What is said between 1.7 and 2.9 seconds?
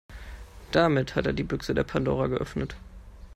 der Pandora geöffnet.